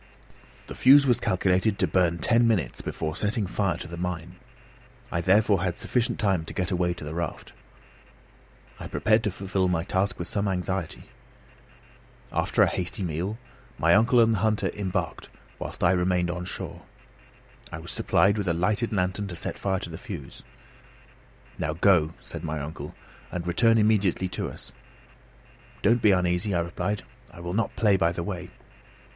The 0.65 0.73
fuse 0.73 1.05
was 1.05 1.19
calculated 1.19 1.77
to 1.77 1.85
burn 1.85 2.17
ten 2.17 2.47
minutes 2.47 2.81
before 2.81 3.15
setting 3.15 3.45
fire 3.45 3.77
to 3.77 3.87
the 3.87 3.97
mine. 3.97 4.37
I 5.11 5.21
therefore 5.21 5.61
had 5.61 5.77
sufficient 5.77 6.19
time 6.19 6.43
to 6.45 6.55
get 6.55 6.71
away 6.71 6.95
to 6.95 7.03
the 7.03 7.13
raft. 7.13 7.53
I 8.79 8.87
prepared 8.87 9.23
to 9.25 9.29
fulfil 9.31 9.67
my 9.67 9.83
task 9.83 10.17
with 10.17 10.27
some 10.27 10.47
anxiety. 10.47 11.03
After 12.33 12.63
a 12.63 12.67
hasty 12.67 13.03
meal, 13.03 13.37
my 13.77 13.93
uncle 13.93 14.19
and 14.19 14.33
the 14.33 14.39
hunter 14.39 14.69
embarked 14.73 15.29
whilst 15.59 15.83
I 15.83 15.91
remained 15.91 16.31
on 16.31 16.45
shore. 16.45 16.81
I 17.71 17.77
was 17.77 17.91
supplied 17.91 18.39
with 18.39 18.47
a 18.47 18.53
lighted 18.55 18.91
lantern 18.91 19.27
to 19.27 19.35
set 19.35 19.59
fire 19.59 19.77
to 19.81 19.89
the 19.91 19.99
fuse. 19.99 20.41
"Now 21.59 21.73
go," 21.73 22.15
said 22.23 22.43
my 22.43 22.59
uncle, 22.59 22.95
"and 23.31 23.45
return 23.45 23.77
immediately 23.77 24.29
to 24.29 24.49
us." 24.49 24.71
"Don't 25.83 26.01
be 26.01 26.09
uneasy," 26.09 26.55
I 26.55 26.61
replied. 26.61 27.03
"I 27.29 27.39
will 27.39 27.53
not 27.53 27.75
play 27.75 27.97
by 27.97 28.11
the 28.11 28.23
way." 28.23 28.49